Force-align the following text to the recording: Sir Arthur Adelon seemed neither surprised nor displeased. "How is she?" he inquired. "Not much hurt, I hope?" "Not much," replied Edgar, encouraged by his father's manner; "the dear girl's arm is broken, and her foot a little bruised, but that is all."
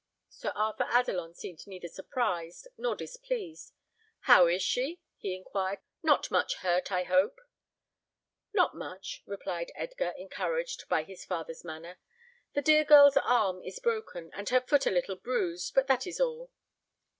Sir 0.31 0.51
Arthur 0.55 0.85
Adelon 0.89 1.35
seemed 1.35 1.67
neither 1.67 1.87
surprised 1.87 2.67
nor 2.75 2.95
displeased. 2.95 3.71
"How 4.21 4.47
is 4.47 4.63
she?" 4.63 4.99
he 5.17 5.35
inquired. 5.35 5.77
"Not 6.01 6.31
much 6.31 6.55
hurt, 6.55 6.91
I 6.91 7.03
hope?" 7.03 7.39
"Not 8.51 8.75
much," 8.75 9.21
replied 9.27 9.71
Edgar, 9.75 10.15
encouraged 10.17 10.89
by 10.89 11.03
his 11.03 11.23
father's 11.23 11.63
manner; 11.63 11.99
"the 12.55 12.63
dear 12.63 12.83
girl's 12.83 13.17
arm 13.17 13.61
is 13.61 13.77
broken, 13.77 14.31
and 14.33 14.49
her 14.49 14.61
foot 14.61 14.87
a 14.87 14.89
little 14.89 15.17
bruised, 15.17 15.75
but 15.75 15.85
that 15.85 16.07
is 16.07 16.19
all." 16.19 16.49